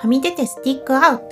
[0.00, 1.24] はみ出てスティックアウト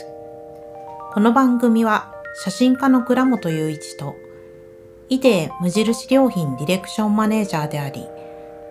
[1.15, 4.17] この番組は写真家の倉本雄一と
[5.09, 8.09] イデ無印良品ディレクションマネージャーであり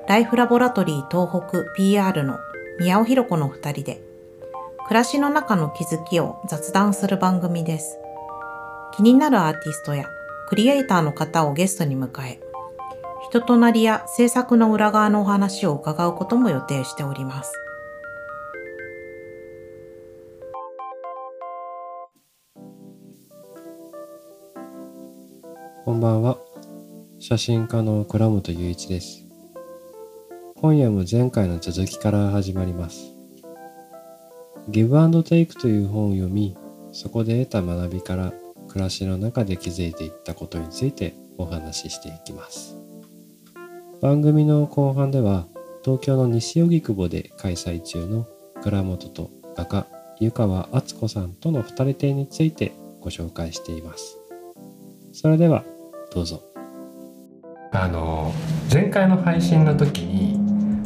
[0.09, 2.39] ライフラボラトリー東北 PR の
[2.77, 4.01] 宮尾弘子の二人で
[4.85, 7.97] 暮らしの中の気づきを雑談する番組です
[8.97, 10.09] 気になるアーティストや
[10.49, 12.41] クリエイターの方をゲストに迎え
[13.29, 17.64] 人となりや制作の裏側のお話を伺うことも予定しております。
[26.05, 26.37] ばんは。
[27.17, 29.25] 写真家の倉本雄一です。
[30.55, 33.15] 今夜も前回の続きから始まります。
[34.69, 36.55] Give and Take という本を読み、
[36.91, 38.33] そこで得た学びから
[38.67, 42.77] 暮らしの中で気づいていったことについてお話ししていきます。
[43.99, 45.47] 番組の後半では、
[45.83, 48.27] 東京の西荻窪で開催中の
[48.61, 49.87] 倉本と画家
[50.19, 54.19] 湯川敦子さんとの二人展についてご紹介しています。
[55.11, 55.63] それでは
[56.15, 56.41] どうぞ。
[57.73, 58.33] あの
[58.71, 60.39] 前回の配信の時に、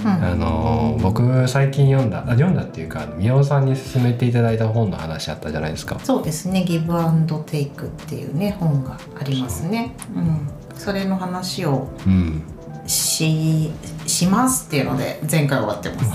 [0.03, 5.99] あの僕最近読んだあ読んだっていうか宮尾さんに勧めていただいた本の話あったじゃないですか。
[5.99, 9.93] そうですね「ギブアンドテイクっていうね本がありますね。
[10.15, 12.41] うん、それの話をうん。
[12.87, 13.71] し
[14.07, 16.11] しますっていうので前回終わってます。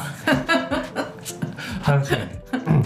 [1.82, 2.84] 話がね、うん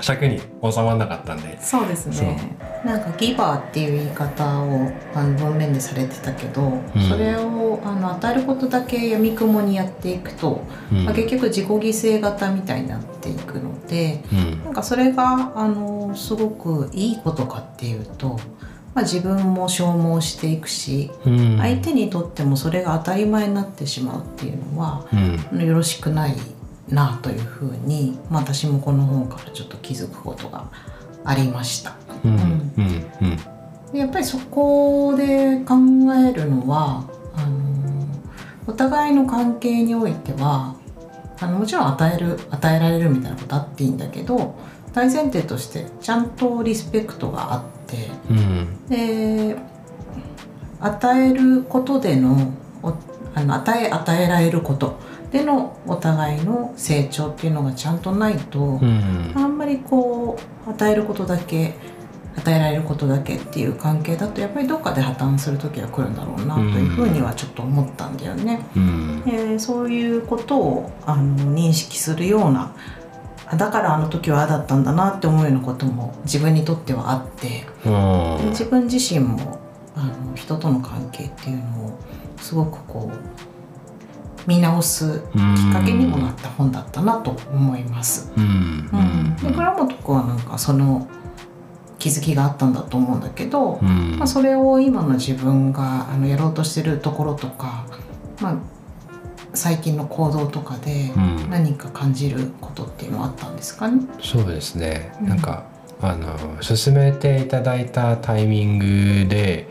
[0.00, 1.58] 尺に収まらなかったんで。
[1.60, 2.56] そうですね。
[2.84, 7.02] なんかギバーっていう言い方をあの文面でされてたけど、うん。
[7.08, 11.04] それをあの与えることだけ闇雲にやっていくと、うん。
[11.04, 14.64] まあ、結局自己犠牲型みたいになっていくので、うん。
[14.64, 18.38] なんかそれがあのすごくいいことかっていうと、
[18.94, 21.58] まあ、自分も消耗していくし、うん。
[21.58, 25.06] 相手にとってもそれが当たり前になってしまうっていうのは
[25.52, 26.36] よろしくない
[26.88, 30.70] なというふうに、まあ、私もこの本からちょっと気づくことが
[31.24, 32.07] ありました。
[32.24, 33.58] うんうんうん。
[33.92, 35.74] でやっぱりそこで考
[36.14, 38.06] えるのはあの
[38.66, 40.76] お互いの関係においては
[41.40, 44.56] あのもちろん与える与えられるみたいなことあっていいんだけど
[44.92, 48.86] 大前提としてちゃんとリスペクトがあってうん。
[48.88, 49.56] で
[50.80, 52.52] 与えることでの
[52.82, 52.94] お
[53.34, 54.98] あの与え与えられること
[55.32, 59.32] でのお互いの成長っていうのがちゃんとないと、うん。
[59.34, 61.74] あんまりこう与えることだけ
[62.38, 68.64] 与えられることだけっていう関係だとやっぱりどっかで破綻する時が来るんだろうなというふうにはちょっと思ったんだよね。
[68.76, 69.22] うん。
[69.24, 72.74] でそういうことをあの認識するような
[73.46, 77.66] あだからあの時はああだったんだなって思うようなことも自分にとってはあって
[78.50, 79.58] 自分自身も
[79.96, 81.98] あの人との関係っていうのを
[82.36, 88.32] すごくこう見直すきっかけにもなった本だったなと思います。
[88.36, 88.88] うん。
[88.92, 91.06] うん、で倉本君はなんかその
[91.98, 94.16] 気づきがあったんだと思うんだけど、うん。
[94.18, 97.86] まあ、それを今の自分があのやろうとしてるところとか、
[98.40, 98.56] まあ、
[99.54, 101.50] 最近の行動とかでうん。
[101.50, 104.02] 何か感じることっていうのはあったんですかね？
[104.20, 105.28] そうですね、うん。
[105.28, 105.64] なんか
[106.00, 109.68] あの勧めていただいたタイミングで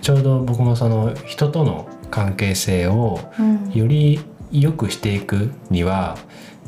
[0.00, 3.70] ちょうど僕もその人との関係性をうん。
[3.72, 4.20] より
[4.52, 6.16] 良くしていくには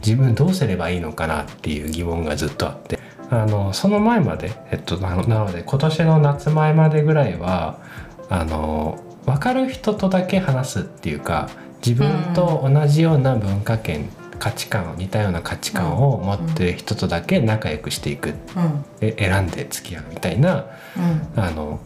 [0.04, 2.98] 自分どうすればいいのかなっていう疑問がずっとあって
[3.30, 7.78] あのその前まで、えっと、なので今年の夏前までぐらいは
[8.30, 11.50] あの分かる人とだけ話すっていうか
[11.84, 18.84] 自分と同じような文化圏、価値観似たような価値観を持ってる人とだけ仲良くしていく、うん。
[19.00, 20.66] で選んで付き合うみたいな
[21.36, 21.40] うん。
[21.40, 21.80] あの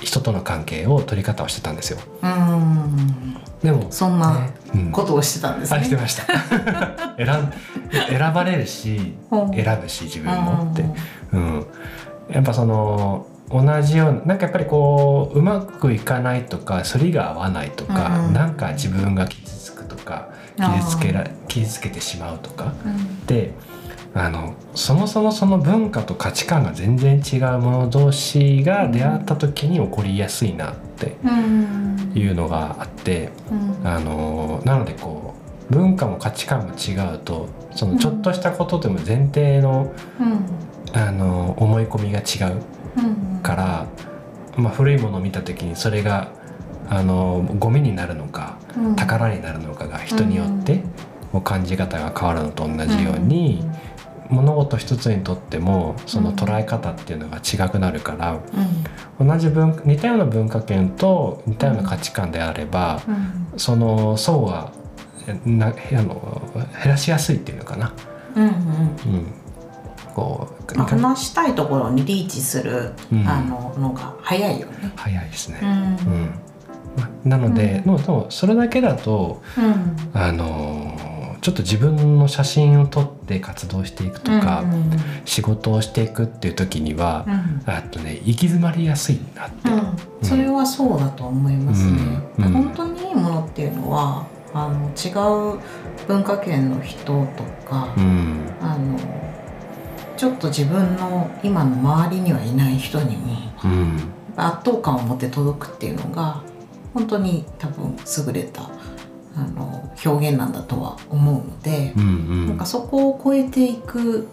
[0.00, 1.98] 人との関係を取り方をしてたんですよ。
[2.22, 4.54] うんでもそんなね。
[4.74, 4.92] うん。
[4.92, 5.80] ことをしてたんですね。
[5.80, 6.24] あしてました。
[7.16, 7.52] 選ん
[8.08, 9.36] 選ばれるしう。
[9.36, 10.84] ん選ぶし自分もって、
[11.32, 11.66] うん、
[12.30, 18.32] やっぱその同じようななんかやっぱりこううまくいかないとか反りが合わないとか、うん。
[18.32, 23.26] なんか自分が傷つくとか傷つけら傷つけてしまうとかうん。
[23.26, 23.52] で
[24.14, 32.12] あのそもそもその文化と価値観が全然違う者同士が出会った時に起こりやすいなってうん。
[32.14, 33.30] いうのがあって。
[33.50, 33.86] うん。
[33.86, 35.34] あのなのでこ
[35.70, 40.98] う文化も価値観も違うとそのちょっとしたことでも前提の,、うん。
[40.98, 42.56] あの思い込みが違う
[42.96, 43.40] うん。
[43.42, 43.86] から、
[44.56, 46.28] まあ、古いものを見た時にそれが
[46.88, 48.96] あのゴミになるのかうん。
[48.96, 50.82] 宝になるのかが人によって
[51.30, 53.62] こう感じ方が変わるのと同じように、
[54.30, 58.40] 物事一つにとってもその捉え方っていうのが違くなるから、
[59.18, 59.26] うん。
[59.26, 63.58] 同じ文似たような文化圏と似たような価値観であれば、うん。
[63.58, 64.72] その層は
[65.44, 65.72] なあ
[66.02, 66.42] の
[66.82, 67.92] 減らしやすいっていうのかな。
[68.36, 68.50] うんうん。
[68.50, 69.26] うん、
[70.14, 73.28] こう、まあ、話したいところにリーチする、うん。
[73.28, 74.92] あののが早いよね。
[74.96, 75.58] 早いですね。
[75.62, 75.68] うん。
[75.68, 76.30] うん。
[76.96, 77.90] まなので、うん。
[77.92, 79.96] もうそれだけだとうん。
[80.12, 81.07] あのー
[81.40, 92.22] ちょっと自分の写真を撮って活動していくとか、うんうん仕事をしていくっていう時には、うんあとね行き詰まりやすいなって、うん、それはそうだと思いますね。
[92.38, 92.44] うん。
[92.46, 92.52] うん。
[92.52, 95.12] 本当にいいものっていうのはあの違
[95.56, 95.60] う
[96.06, 98.50] 文化圏の人とか、うん。
[98.62, 98.98] あの
[100.16, 103.98] ちょっと自分の今の周りにはいない人にもうん。
[104.36, 106.42] 圧倒感を持って届くっていうのが
[106.94, 107.96] 本当に多分
[108.26, 108.70] 優れた
[109.38, 112.46] あの表現なんだとは思うので、うんうん。
[112.48, 114.26] なんかそこを超えていく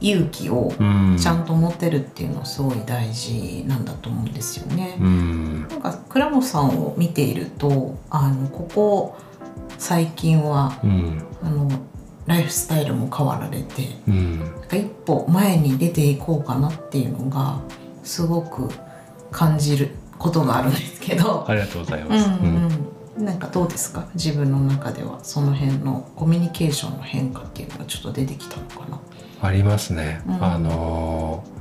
[0.00, 1.16] 勇気をうん。
[1.16, 4.96] ちゃんと持てるっていうのはすごい大事なんだと思うんですよね。
[5.00, 5.68] うん。
[5.68, 9.16] なんか倉本さんを見ているとあのここ
[9.78, 11.22] 最近はうん。
[11.42, 11.70] あの
[12.26, 14.40] ライフスタイルも変わられてうん。
[14.40, 17.60] なんか一歩前に出ていこうかなっていうのが
[18.02, 18.68] すごく
[19.30, 22.28] 感じることがあるんですけど、ありがとうございうんます。
[22.28, 22.70] うん、
[23.18, 24.06] なんかどうですか？
[24.14, 29.00] 自分の中ではその辺のコミュニケーションの変化っていうのがちょっと出てきたのかな？
[29.42, 30.22] ありますね。
[30.26, 31.60] うんあのー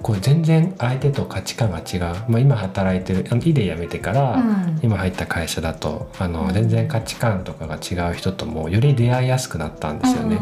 [0.00, 10.38] これ全然相手と価値観が違う、まあ、今働いてるあのイデ辞めてから、うん今入った会社だとあの、うん全然価値観とかが違う人ともより出会いやすくなったんですよね。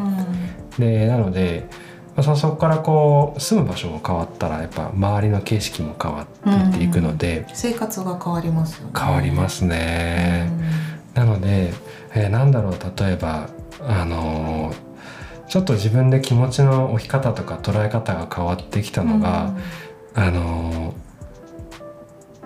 [0.79, 1.81] でなので、まあ、
[2.21, 6.27] そそこからこう住む場所も変わったらやっぱ周りの景色も変わ
[6.69, 8.93] っていくので、生活が変わりますよね。
[8.99, 10.51] 変わりますね。
[11.15, 11.73] なので、
[12.15, 13.49] えーなんだろう例えば
[13.81, 14.93] あのー
[15.49, 19.55] ちょっと自分で気持ちの置き方とか捉え方が変わってきたのが、
[20.15, 20.95] あの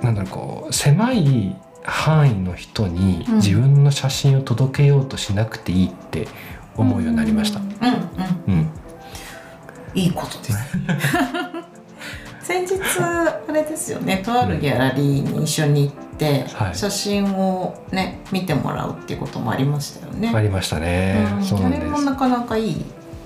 [0.00, 6.28] ーなんだろうこう狭い範囲の人にうん自分の写真を届けようとしなくていいって
[6.76, 7.60] 思うようになりました。
[7.60, 7.66] うん
[8.48, 8.70] うんうん、
[9.96, 10.58] いいことです。
[12.46, 20.32] 先日あれですよねとあるギャラリーに一緒に行って、はい写真をね見てもらうっていうこともありましたよね。
[20.34, 21.26] ありましたね。
[21.40, 22.00] うんあれも。
[22.02, 22.84] なかなかいい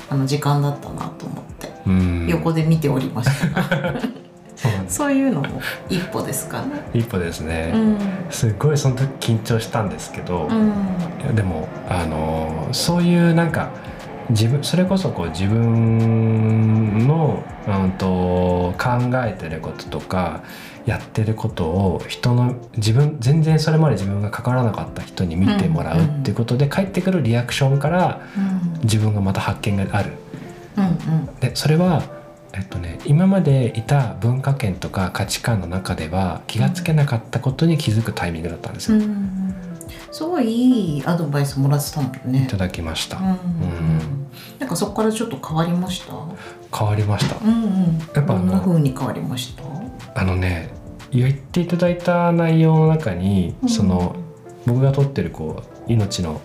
[0.09, 3.95] あの時間だったなと思って、うん、横で見ておりましたが
[4.89, 6.89] そういうのも一歩ですかね。
[6.95, 7.73] 一歩ですね。
[7.75, 7.99] うん
[8.31, 13.71] すごいその時緊張したんですけど、うんでもあのーそういうなんか
[14.31, 20.43] 自分それこそこう自分の、うん、と考えてることとか
[20.87, 30.13] やってることを人の自分全然それまで自分が関わらなかった人に見てもらうっていうことで返ってくるリアクションからうん自分がまた発見がある。
[30.77, 32.21] うんうんでそれは
[32.53, 38.99] えっとね、今までいた文化圏とか価値観の中では気がつけなかったことに気づくタイミングだったんですよ。
[38.99, 39.40] うん
[40.11, 42.57] すごいいいアドバイスもらってたもんねいた。
[42.57, 43.19] だきました。
[43.19, 43.37] うんうん
[44.59, 46.15] なんかそこからちょっと変わりました？
[46.77, 47.37] 変わりました。
[47.45, 47.99] うんうん。
[48.15, 50.21] やっぱあのどんな風に変わりました？
[50.21, 50.71] あのね
[51.11, 54.17] 言っていただいた内容の中に、その
[54.67, 56.41] 僕がとってるこう命の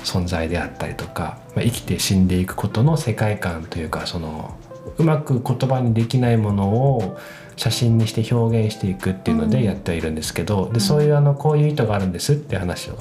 [0.00, 4.56] 存在であったりとか、まあ、生きて死んでいくことの世界観というかその
[4.98, 7.18] うまく言葉にできないものを
[7.56, 12.96] 写真にして表現していくっていうのでやってはいるんですけど、でそういうあのこういう意図があるんですって話を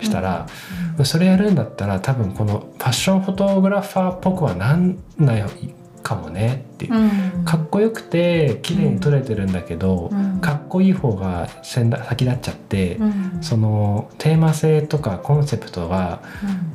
[0.00, 0.46] したら、
[1.04, 5.44] それやるんだったら多分このファッションフォトグラファーっぽくはなんない
[6.02, 6.94] かもねっていう。
[6.94, 7.44] うん。
[7.44, 10.40] かっこよくて綺麗に撮れてるんだけど、うん。
[10.40, 13.38] かっこいい方が先だ先立っちゃって、うん。
[13.42, 16.22] そのテーマ性とかコンセプトが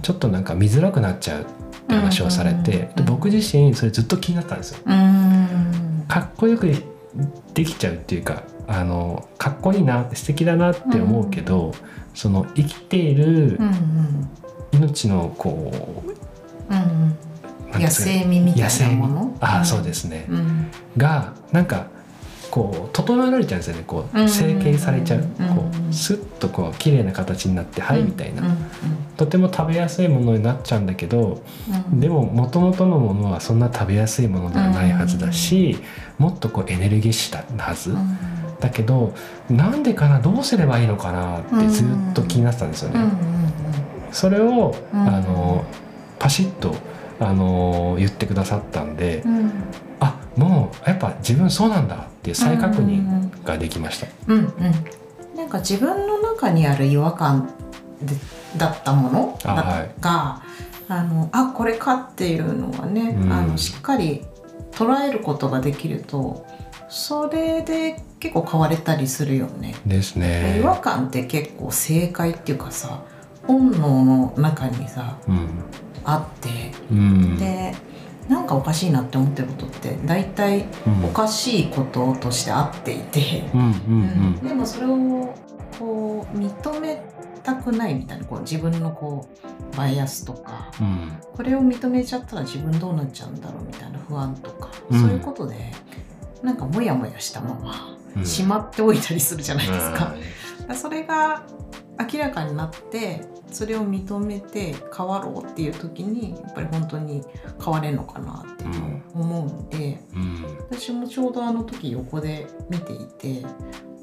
[0.04, 1.42] ちょっとなんか見づらくなっちゃう。
[1.42, 1.46] っ
[1.88, 4.80] て話をされて、うんで僕自身それずっと気になったんですよ。
[4.86, 6.74] うんかっこよく
[7.54, 11.74] できちゃうっていうかあのかっこいいな素敵だなって思うけど、
[12.14, 14.30] その生きているうんうん。
[14.74, 16.04] 命のこ
[16.70, 17.16] う、うん
[17.68, 19.38] 野なんですかね生味みたいなもの？
[19.40, 19.66] ああ、ん。
[19.66, 20.68] そうですね、うん。
[20.98, 21.88] がなんか
[22.50, 28.58] こう整えられちゃうんですよねこうんう成形されちゃう、うんこうスッとこう綺麗な形になって、はいみたいな、うん
[29.18, 31.42] とても食べやすいものになっちゃうんだけど
[31.92, 32.00] うん。
[32.00, 35.78] でも元々のものはそんな食べやすいものではないはずだし、
[36.18, 38.18] もっとこうエネルギッシュなはず、うん。
[38.60, 39.14] だけど
[39.50, 43.00] なんでかなどうすればいいのかなってずっと気になってたんですよね。
[43.00, 43.12] うん。
[44.12, 45.00] それを、うん。
[45.00, 45.66] あの
[46.20, 46.76] パシッと
[47.20, 49.52] あの言ってくださったんで、うん。
[50.00, 54.08] あもうやっぱ自分そうなんだっていう再確認ができました。
[54.28, 54.54] うんうん
[55.36, 57.63] なんか自分の中にある違和感で
[58.58, 59.92] だったものだあはい。
[60.00, 60.42] が
[60.90, 63.32] あのあこれかっていうのはね、うん。
[63.32, 64.26] あのしっかり
[64.72, 66.46] 捉えることができると
[66.90, 69.76] それで結構変われたりするよね。
[69.86, 70.60] ですね。
[70.60, 73.04] 違和感って結構正解っていうかさ
[73.48, 75.48] 本能の中にさうん。
[76.06, 76.50] あって
[76.92, 77.38] うん。
[77.38, 77.74] で
[78.30, 81.06] なんかおかしいなって思ってることって大体うん。
[81.06, 84.40] おかしいこととしてあっていて、うん。
[84.42, 85.36] でもそれを
[85.80, 87.04] こう認め
[87.44, 89.28] たくないみたいなこう自分のこ
[89.74, 90.88] うバイアスとかうん。
[90.88, 95.02] うんこれを認めちゃったら自分どうなっちゃうんだろうみたいな不安とか、うん。
[95.02, 95.72] そういうことで
[96.44, 98.26] なんかモヤモヤしたままうん。
[98.26, 100.14] しまっておいたりするじゃないですか。
[100.16, 101.46] うんそれが
[102.12, 103.22] 明らかになって
[103.52, 107.24] それを認めて変わろうっていう時にやっぱり本当に
[107.64, 110.46] 変われるのかなっていうのを思うんで、うん。
[110.72, 113.46] 私もちょうどあの時横で見ていて、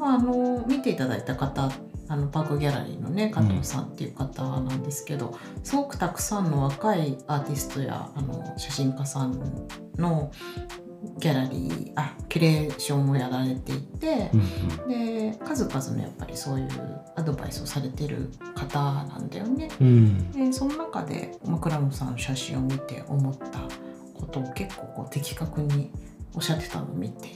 [0.00, 1.71] まあ、あの見ていただいた方
[2.09, 9.38] あのパークギャラリーのね加藤さんっていう方なんですけど、すごくたくさんの若いアーティストやあの写真家さん
[9.97, 10.33] の
[11.19, 14.37] ギャラリーあキュレーションをやられていてう、
[14.87, 16.69] んで数々のやっぱりそういう
[17.14, 19.69] アドバイスをされてる方なんだよね。
[19.80, 23.61] うんでその中で、まあ、倉野さんの写真を見て思った
[24.14, 25.92] ことを結構こう的確に
[26.35, 27.28] おっしゃってたのを見て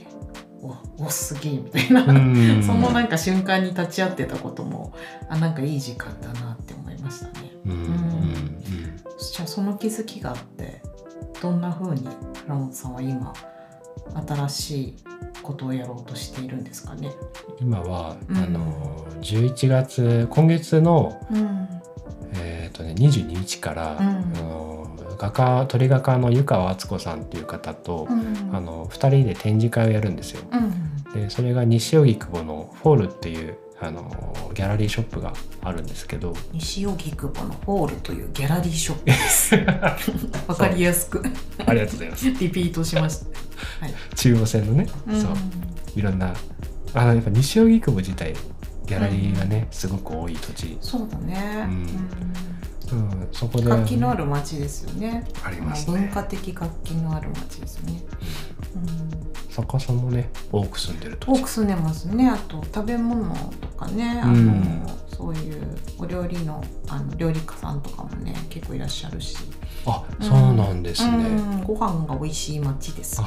[0.97, 2.61] おおすげえみたいな、うん。
[2.65, 4.93] そのなんか瞬間に立ち会ってたことも
[5.29, 7.51] あなんかいい時間だなって思いましたね。
[7.65, 8.61] うんうん
[9.17, 10.81] じゃあその気づきがあって
[11.41, 12.07] どんな風に
[12.43, 13.33] 倉本さんは今
[14.27, 14.95] 新しい
[15.41, 17.11] ことをやろうとしているんですかね？
[17.59, 18.37] 今は、うん。
[18.37, 21.67] あの11月今月のうん。
[22.37, 24.07] えーとね、22日から、うん。
[24.07, 24.84] あの
[25.17, 28.55] 画家鳥画家の湯川敦子さんっていう方と、うん。
[28.55, 30.41] あの2人で展示会をやるんですよ。
[30.51, 31.13] うん。
[31.13, 34.09] でそれが西荻窪のフォールっていうあの
[34.53, 36.33] ギャラリーショップがあるんですけど。
[36.53, 39.55] 西荻窪のホールというギャラリーショップです。
[40.47, 41.23] わかりやすく。
[41.65, 42.31] ありがとうございます。
[42.39, 43.25] リピートしました。
[43.85, 43.93] はい。
[44.15, 45.31] 中央線のね、そう。
[45.95, 46.33] いろんな
[46.93, 48.33] あのやっぱ西荻窪自体
[48.85, 51.65] ギャラリーがね、すごく多い土地、そうだね。
[51.67, 51.73] うん。
[51.73, 51.87] うん、
[53.31, 53.71] そこうんで。
[53.71, 55.23] 活気のある街ですよね。
[55.43, 55.99] ありますね。
[55.99, 58.01] 文化的活気のある街ですね。
[59.49, 62.29] 作家さんもね多く住んでる土地多く住んでますね。
[62.29, 64.85] あと食べ物とかね、あの、うん。
[65.07, 69.37] そういうお料理のあの料理家さんとかもね結構いらっしゃるし。
[69.85, 71.63] あそうなんですね、うん。
[71.63, 73.21] ご飯が美味しい街です。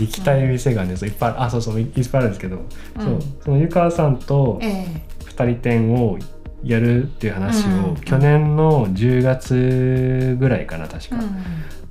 [0.00, 2.58] 行きたい店がね、そういっぱいあそうそういいっぱいあるんですけど、う
[3.02, 3.04] ん。
[3.04, 3.18] そう。
[3.44, 5.02] その湯川さんとえ
[5.44, 6.18] 2人展を
[6.64, 7.96] やるっていう話を、うん。
[7.96, 11.16] 去年の10月ぐらいかな確か、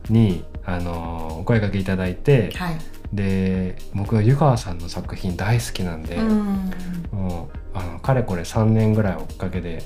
[0.10, 2.78] にあのお声掛けいただいてはい。
[3.14, 6.72] で僕は湯川さんの作品大好きなんで、うん。
[7.12, 9.82] もうあのかれこれ3年ぐらい追っかけで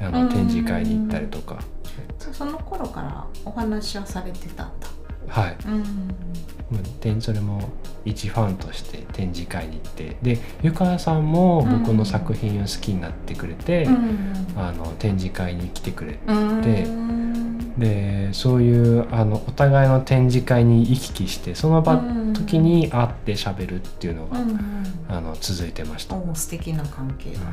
[0.00, 0.12] あうん。
[0.12, 1.58] の展示会に行ったりとか、
[2.18, 4.86] そその頃からお話はされてたんだ。
[5.32, 5.78] はいうん。
[6.70, 7.70] まあ展それも
[8.04, 13.86] 一ファンとして展示会に行ってで湯川さんも僕の作品を好きになってくれて、
[14.56, 24.58] あの展示会に来てくれうんでうんでそういうあのお互いの展示会に行き来してその場うん時に会って喋るっていうのが、うんうん
[25.08, 26.16] あの続いてました。
[26.34, 27.46] 素敵な関係だね。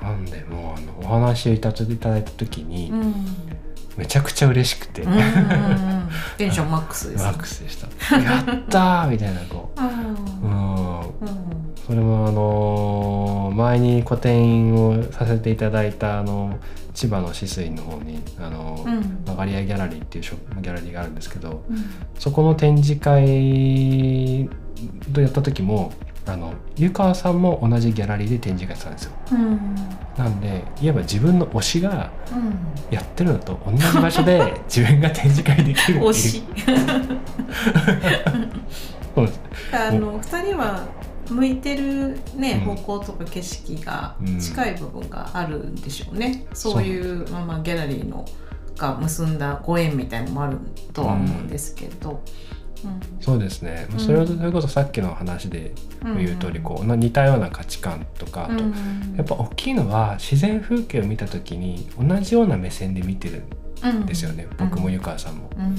[0.00, 1.82] なんでもうあのお話をいただ
[2.18, 3.00] いた時に、うん。
[3.00, 3.14] うん
[3.96, 5.02] めちゃくちゃ嬉しくて、
[6.36, 7.24] テンションマックスです。
[7.24, 8.16] マックスでした。
[8.18, 9.80] やったーみたいなこう。
[10.46, 11.00] ううん。
[11.86, 16.58] それもあのー前に個展をさせていただいたあの
[16.92, 19.18] 千葉の止水の方にあのー、うん。
[19.26, 21.84] マガリアギャラリーっていうショギャラリーがあるんですけどうん。
[22.18, 24.48] そこの展示会
[25.12, 25.92] でやった時も
[26.26, 29.12] あの湯川さんも同じギャラリーで展示会したんですよ。
[29.32, 29.60] うん
[30.16, 36.42] なんでいわば自分の推しがうんやってるのと同じ場所で 自分が展示会できるっていう推し。
[39.72, 40.86] あの二人は
[41.30, 46.46] 向いてるね、うん方向とか景色がうん近い部分があるんでしょうね。
[46.52, 48.24] そういうまあまあギャラリーの
[48.76, 50.58] が結んだご縁みたいのもある
[50.92, 52.20] とは思うんですけど。
[53.20, 53.98] そうですね、うん。
[53.98, 55.72] それはそれこそさっきの話で
[56.04, 56.18] うん。
[56.18, 58.62] 言う通りこう似たような価値観とか、あと
[59.16, 63.42] やっぱ大きいのは自然風景を見た時に同じような目線で見てる
[63.80, 65.50] ぱんですよね、僕も湯川さんも。
[65.56, 65.76] うん。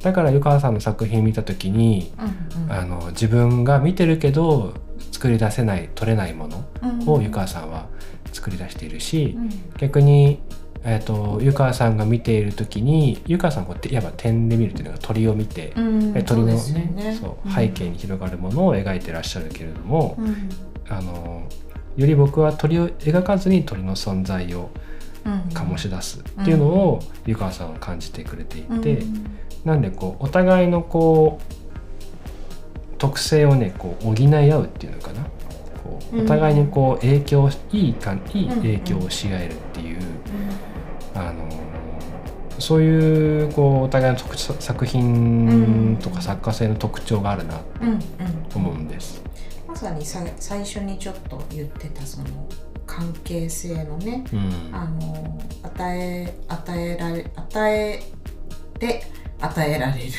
[0.00, 4.74] だから湯川さんの作品見た時にうんあの自分が見てるけど
[5.10, 7.86] 作り出せない撮れないものうんを湯川さんは
[8.32, 9.50] 作り出しているし、うん。
[9.78, 10.40] 逆に、
[10.84, 17.18] えー、と湯川さんが見ている時に湯川さんこういわば点で見るというのが鳥を見て、うんえ鳥のそうね。
[17.54, 20.48] 背景に広がるものを描いてらっしゃるけれども、うん。
[20.88, 21.46] あの
[21.96, 24.70] より僕は鳥を描かずに鳥の存在を
[25.24, 25.40] うん。
[25.50, 29.26] 醸し出すっていうのを湯川さんは感じてくれていて、うん。
[29.64, 35.24] なんでこうお互いのこう特性をねこう補い合うっていうのかな。
[35.82, 39.98] こうお互いにこう影響いいかいい影響をし合えるっていう、
[41.20, 41.48] あの
[42.58, 47.98] そういうこうお互いの特徴作品とか作家性の特徴があるなとうんうん
[48.54, 49.22] 思うんです。
[49.66, 52.26] まさにさ最初にちょっと言ってたその
[52.86, 58.02] 関係性のねうんあの与え与えられ与え
[58.78, 59.02] で
[59.40, 60.10] 与えられる、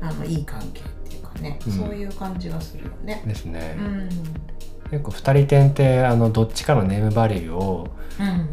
[0.00, 3.22] あのいい関係っていうかね、うんそういう感じがするよね。
[3.26, 3.76] ですね。
[3.78, 4.08] うん
[4.90, 7.97] 結構二人点ってあのどっちかのネームバリューをうん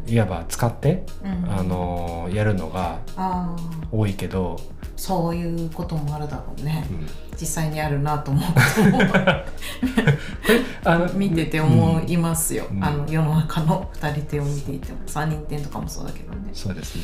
[0.08, 1.52] いわば使って、うん。
[1.52, 3.00] あのやるのが
[3.92, 4.58] 多いけど、
[4.96, 6.86] そういうこともあるだろうね。
[6.90, 7.08] うん。
[7.40, 8.44] 実際にあるなと思う。
[10.86, 12.84] あの見てて思いますよ、うん。
[12.84, 16.50] あの世の中の2人手を見ていても3人点とかもそうだけどね。
[16.54, 17.04] そうですね。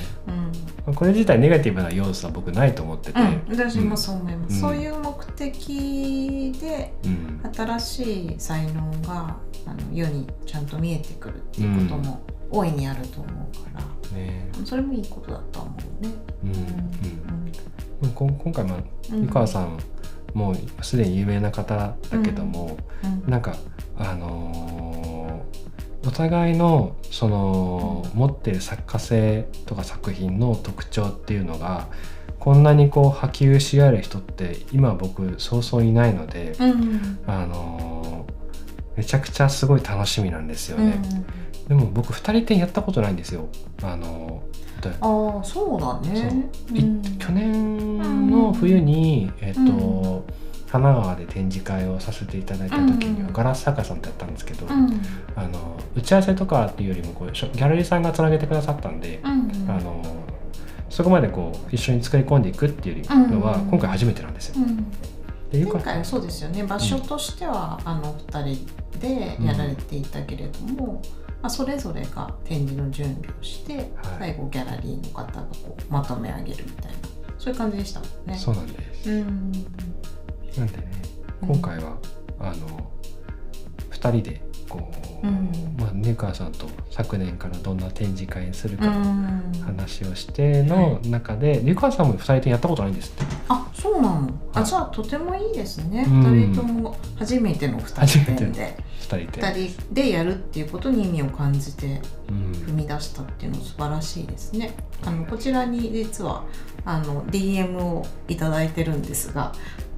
[0.88, 4.62] うん、これ自体ネガティブな要素は僕ないと思ってて、うん、私もそう思います、うん。
[4.62, 7.41] そういう目的でうん。
[7.53, 13.79] 新しい才能があの世にちゃんと見えてくるっていうことも大いにあると思うか
[14.12, 14.50] ら、ね。
[14.65, 16.13] それもいいことだとは思うね。
[16.43, 16.60] うんうん。
[18.03, 18.12] うん。
[18.39, 18.77] 今回まあ
[19.12, 19.22] うん。
[19.24, 19.77] 湯川さん
[20.34, 22.77] もうすでに有名な方だけども、
[23.25, 23.31] うん。
[23.31, 23.55] なんか
[23.98, 25.12] あのー
[26.03, 31.89] お互いのその持ってる作家性とか作品の特徴っていうのが
[32.39, 37.20] こんなにこう波及し合える人って今僕そうそういないので、うん。
[37.27, 38.31] あのー
[38.98, 40.89] めちゃくちゃすごい楽しみなんですようん。
[40.89, 41.00] ね。
[41.72, 43.48] でも僕二人展やったことないんですよ。
[43.82, 44.44] あの
[45.00, 46.50] ああそうだね。
[46.74, 46.84] いう。
[46.84, 47.01] ん。
[47.18, 49.70] 去年の冬に、えっとうん。
[50.70, 53.34] 神奈川で展示会をさせていただいた時には、うん。
[53.34, 55.01] ガラス作家さんとやったんですけど、うん。
[55.34, 59.72] あの打ち合わせとかっていうよりもこうギャラリーさんがつなげてくださったんで、うん。
[59.72, 60.04] あの
[60.90, 63.68] そこまでこう一緒に作り込んでいくっていうのはうん。
[63.68, 64.56] 今回初めてなんですよ。
[64.58, 64.92] うん。
[65.51, 66.66] でゆか前回はそうですよね。
[66.66, 71.01] 場所としては、あの2人でやられていたけれども、
[71.42, 73.88] まあ、それぞれが展示の準備をして、はい
[74.20, 76.98] 最後ギャラリーの方がこうまとめ上げるみたいな
[77.40, 78.38] そういう感じでしたもんね。
[78.38, 79.10] そうなんです。
[79.10, 79.51] うん
[80.58, 80.92] なんでね
[81.42, 81.98] 今回は、
[82.40, 82.92] あの
[83.90, 85.11] 2人でこう、うん
[85.77, 89.44] まあ、ね川さんと昨年からどんな展示会にするうかん。
[89.64, 93.24] 話をしての中で、ゆかさんも2人でやったことないんですって。
[93.48, 94.22] あそうなの？
[94.22, 94.31] はい。
[94.53, 96.24] あじゃあとてもいいですね、うん。
[96.24, 102.51] 2人とも初めての2人展で2人で、2人でやるっていうことに意味を感じてうん。
[102.51, 104.74] 踏み出したっていうの素晴らしいですね。
[105.05, 106.46] あのこちらに実は
[106.86, 109.51] あの DM をいただいてるんですが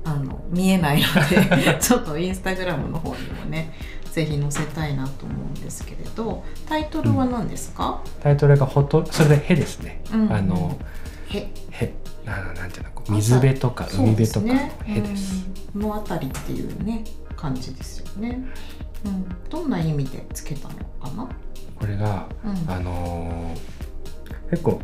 [0.06, 3.74] あの見えないので ちょっとインスタグラムの方にもね
[4.14, 10.78] ぜひ載せたいなと思うんですけれどタイトルは何ですか、タイトルがほとそれで「へ」ですね、うんあの
[11.30, 11.94] へ「へ」
[12.28, 14.54] あのなんていうの水辺とか海辺とかの
[14.86, 15.46] 「へ」です。
[15.76, 15.82] うん。
[15.82, 17.04] のあたりっていうね
[17.36, 18.46] 感じですよね。
[19.06, 21.28] うん、どんな意味でつけたのかな、
[21.76, 22.72] これがうん。
[22.72, 23.74] あのー
[24.52, 24.80] 結構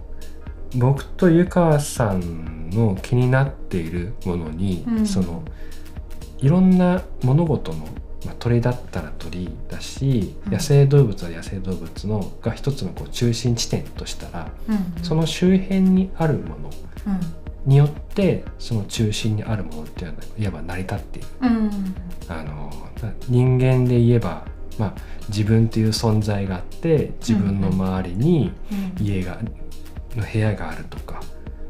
[0.75, 5.05] 僕と湯川さんの気になっているものに、うん。
[5.05, 5.43] その
[6.39, 7.85] いろんな物事の、
[8.25, 10.53] まあ、鳥だったら鳥だし、うん。
[10.53, 16.55] 野生動物は野生動物のが一つのこう中心地点としたら、うんその周辺にあるもの
[17.07, 17.19] うん。
[17.65, 21.27] によってその中心にあるものっていうのはいわば成り立っている。
[21.41, 21.95] うん。
[22.27, 22.71] あの
[23.27, 24.45] 人間で言えば、
[24.77, 24.93] まあ、
[25.29, 28.51] 自分という存在があって自分の周りに
[28.99, 29.05] うん。
[29.05, 29.37] 家が、
[30.15, 31.21] の部屋があるとか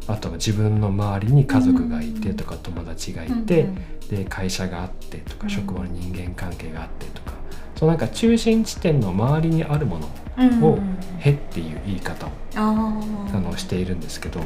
[0.10, 3.68] あとは自分の周りに家族がいてとか、友達がいて、
[4.10, 5.50] で会社があってとか、うん。
[5.50, 7.34] 職場の人間関係があってとか
[7.76, 10.80] そのなんか中心地点の周りにあるものうんを
[11.20, 12.62] 「へ」っていう言い方をあ
[13.40, 14.42] のしているんですけど、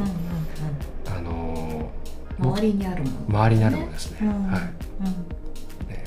[1.06, 1.90] あの
[2.40, 4.18] うん、周りにあるもの、周りにあるものですね。
[4.22, 4.62] うんはい。
[5.88, 6.04] ね。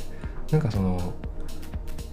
[0.51, 1.15] なんかその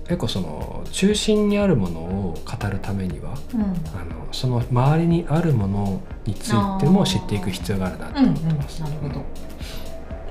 [0.06, 3.62] 結構その中心にあるものを語るためにはうん。
[3.62, 3.72] うんあ
[4.06, 8.32] のその周りにあるものについても知っていく必要があるなとうんうん。
[8.32, 8.82] 思ってます。
[8.82, 9.22] なるほど。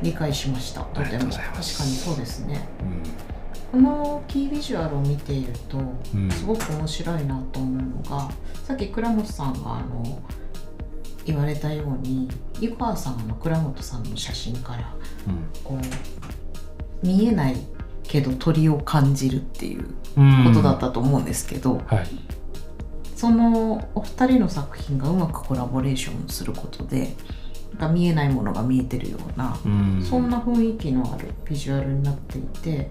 [0.03, 0.81] 理解しました。
[0.83, 2.69] とても確かにそうですね。
[3.75, 3.81] うん。
[3.83, 5.79] このキービジュアルを見ていると
[6.15, 6.31] うん。
[6.31, 8.29] すごく面白いなと思うのが、
[8.65, 10.21] さっき倉本さんがあの
[11.25, 14.93] 言われたように湯川さんあの倉本さんの写真から
[15.63, 17.57] こう見えない
[18.13, 19.87] けど鳥を感じるっていう
[20.19, 20.45] うん。
[20.45, 22.07] ことだったと思うんですけど、はい。
[23.17, 27.15] そのお二人の作品がうまくコラボレーションすることで
[27.79, 30.03] なんか見えないものが見えてるような、うん。
[30.03, 32.91] そんな雰囲気のあるビジュアルになっていて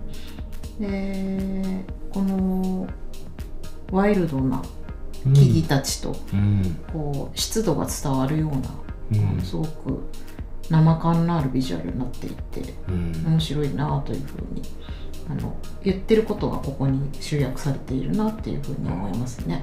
[0.80, 2.88] でこの
[3.92, 4.62] ワイルドな
[5.24, 6.78] 木々たちとうん。
[6.92, 9.42] こう湿度が伝わるような、うん。
[9.42, 10.02] すごく
[10.70, 13.12] 生感のあるビジュアルになっていてうん。
[13.26, 14.64] 面白いなというふうに
[15.32, 19.62] あの言ってることがここに集約されているなっていうふうに思いますね。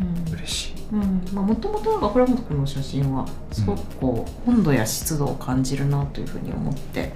[0.00, 0.74] うん嬉しい。
[0.92, 7.12] うんまあ、もともとなんか倉本君の写真はすごくこう温度や湿度を感じるなというふうに思って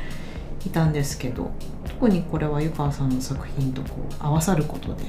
[0.67, 1.51] いたんですけど
[1.87, 5.05] 特にこれは湯川さんの作品とこう合わさることで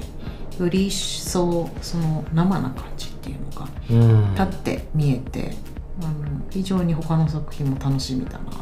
[0.59, 5.53] より一層その生な感じっていうのがうん立って見えて
[6.01, 8.59] あの非常に他の作品も楽しみだなと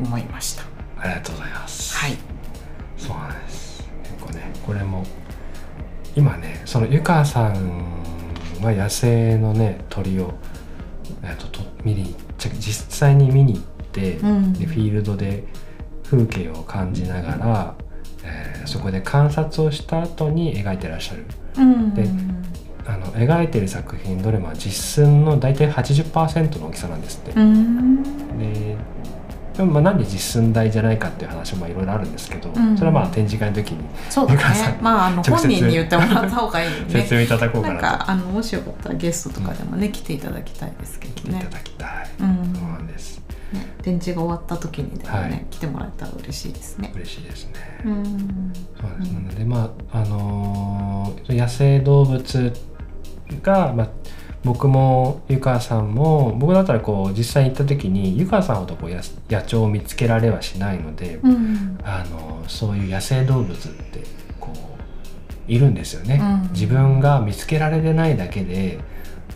[0.00, 0.64] 思いました。
[0.98, 1.96] ありがとうございます。
[1.96, 2.16] はい、
[3.06, 3.84] そうなんです。
[4.02, 5.04] 結構ね、これも
[6.14, 7.54] 今ね、その湯川さん
[8.62, 10.34] は野生のね鳥を
[11.22, 13.62] えっとと見にち実際に見に行っ
[13.92, 15.44] て、うんでフィールドで
[16.04, 17.74] 風景を感じながら、
[18.24, 21.24] えーそこで観察をした後に描いてらっしゃる。
[21.58, 22.08] うんで
[22.86, 24.72] あの描いてる作品どれも実
[25.04, 27.32] 寸の大体80%の大きさなんですって。
[27.40, 28.02] うん
[28.38, 28.76] で
[29.56, 34.34] でもまあなんで実寸大じゃないかっていう話もいろいろあるんですけど、んそれはまあ展示会の時にそうだ。
[34.34, 37.02] ねまああの本人に言ってもらった方がいいよね。
[37.02, 41.56] 説明いただこうかなかあのもしよかったらゲストとかでもね、来ていただきたいですけどね来ていた。
[41.56, 46.90] だきたい、うんそうなんですね展示が終わった時にでもね、はい来てもらえたら嬉しいですね。
[46.94, 47.52] 嬉しいですね、
[47.84, 48.52] うん。
[48.80, 52.52] そうです、うんなのでまああのー野生動物
[53.42, 53.88] が、まあ、
[54.44, 58.96] 僕も湯川さんも僕だったらこう実際に行った時に湯川さんほどこう野
[59.30, 61.78] 野鳥を見つけられはしないので、うん。
[61.84, 64.02] あのそういう野生動物って
[64.40, 64.50] こ
[65.48, 68.78] ういるんですよね、うん自分が見つけられてないだけで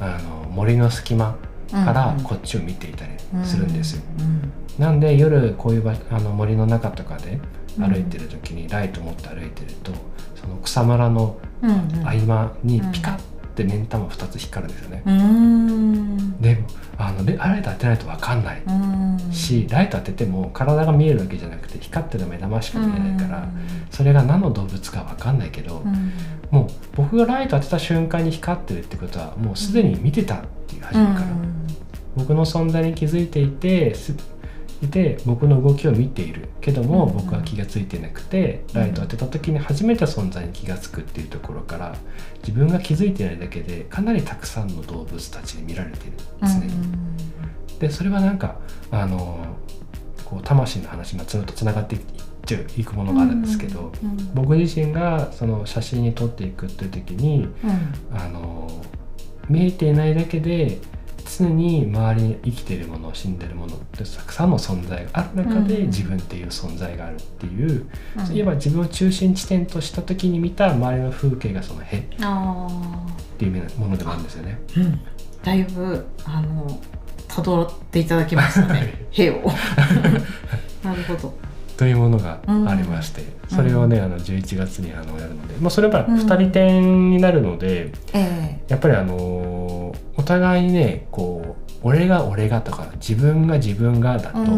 [0.00, 1.36] あの森の隙間
[1.70, 3.12] からこっちを見ていたり
[3.44, 4.52] するんですよ、うん。
[4.82, 7.40] なんで夜こういう場あの森の中とかで
[7.78, 9.92] 歩いてる時にライト持って歩いてると、
[10.40, 11.36] その草むらの。
[12.04, 13.18] 合間にピカッ
[13.56, 16.40] て目ん玉2つ光るんですよね、うん。
[16.40, 16.66] でも
[16.98, 19.32] あのでライト当てないと分かんないうん。
[19.32, 23.48] しライト当てても体が見えるわけじゃなくて光ってる目玉しか見えないから、
[23.90, 26.12] それが何の動物か分かんないけど、うん。
[26.50, 31.26] もう僕がライト当てた瞬間に光ってるってことはもうすでに見てたっていう初めから、
[32.16, 33.94] 僕の存在に気づいていて
[34.80, 41.96] すいて僕の動きを見ているけども、うん僕は気が付いてなくてライト当てた時に初めて存在に気が付くっていうところから
[42.38, 46.72] 自分が気づいてないだけでかなりたくさんの動物たちに見られている常に。
[47.78, 48.58] でそれはなんか
[48.90, 49.46] あの
[50.24, 52.02] こう魂の話がずっとつながっていっ
[52.44, 54.34] ちゃういくものがあるんですけど、うん。
[54.34, 58.16] 僕自身がその写真に撮っていくっていう時にうん。
[58.16, 58.68] あの
[59.48, 60.78] 見えていないだけで
[61.26, 67.86] 常に周りに生きているもの死んでるものってたくさんの存在がある中でうん自分っていう存在があるっていう、
[68.16, 68.26] うん。
[68.26, 72.68] そういえば自分を中心地点とした時に見た周りの風景がその「へ」っあ
[73.38, 74.58] ていうものでもあるんですよね。
[74.76, 74.80] あ。
[74.80, 75.00] うん。
[75.42, 76.80] だいぶあの
[77.28, 79.06] 辿っていただきましたね。
[79.10, 79.42] 兵を。
[80.82, 81.34] なるほど。
[81.76, 89.94] というものがありまして、うんそれをねあの11月にあのやるので、まあ、それは2人展になるので、えやっぱりあのお
[90.26, 94.52] 互いにねこう俺が俺がとか自分が自分がだえと、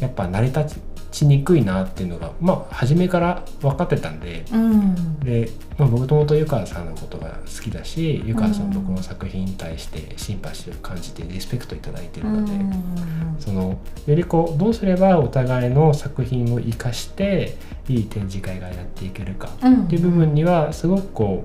[0.00, 0.80] やっぱ成り立
[1.12, 4.44] ちにくいなっていうのがまあ初めから分かってたんで。
[4.52, 5.20] うん。
[5.20, 13.36] で、まあ、僕ともと湯川さんのことが好きだし湯川さんうん僕の作品に対してシンパシーを感じてリスペクトいただいてるうので、ん。
[13.38, 17.56] そのよりこうどうすればお互いの作品を生かして
[17.88, 19.84] いい展示会がやっていけるかうん。
[19.84, 21.44] っていう部分にはすごくこ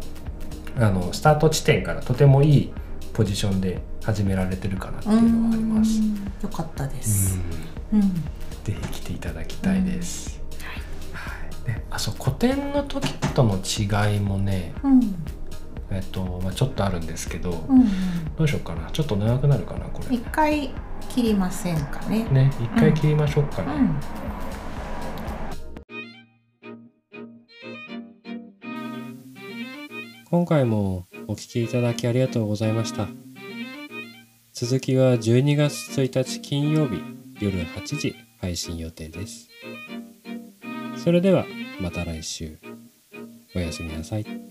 [0.77, 2.73] うあのスタート地点からとてもいい
[3.13, 5.99] ポジションで始められてるかなっていうのはあります。
[5.99, 7.37] うんよかったでうす。
[7.37, 7.41] ん
[7.93, 8.01] うん。
[8.63, 10.41] ぜひ来ていただきたいです。
[11.13, 15.01] はい、であそう古典の時との違いもね、うん。
[15.91, 17.85] えっとまあ、ちょっとあるんですけど、うん。
[18.37, 20.71] どうしようかなちょっと長くなるかなこれ一回
[21.09, 22.23] 切りませんかね。
[22.25, 23.73] ね一回切りましょうかね。
[23.73, 23.95] うん。
[30.29, 33.07] 今回もお聴きいただきありがとうございました。
[34.51, 37.03] 続きは12月1日金曜日
[37.39, 39.47] 夜8時配信予定です。
[40.97, 41.45] それでは
[41.79, 42.57] また来週。
[43.55, 44.48] おやすみなさい。